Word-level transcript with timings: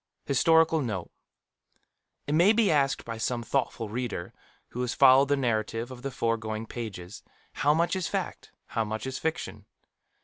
Historical 0.25 0.81
Note. 0.81 1.11
It 2.25 2.33
may 2.33 2.53
be 2.53 2.71
asked 2.71 3.05
by 3.05 3.19
some 3.19 3.43
thoughtful 3.43 3.87
reader 3.87 4.33
who 4.69 4.81
has 4.81 4.95
followed 4.95 5.27
the 5.27 5.37
narrative 5.37 5.91
of 5.91 6.01
the 6.01 6.09
foregoing 6.09 6.65
pages, 6.65 7.21
How 7.53 7.75
much 7.75 7.95
is 7.95 8.07
fact, 8.07 8.51
how 8.65 8.83
much 8.83 9.07
fiction? 9.19 9.67